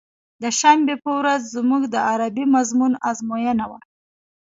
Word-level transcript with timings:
د 0.41 0.43
شنبې 0.59 0.95
په 1.03 1.11
ورځ 1.19 1.41
زموږ 1.55 1.81
د 1.93 1.95
عربي 2.09 2.45
مضمون 2.55 2.93
ازموينه 3.09 3.65
وه. 3.71 3.79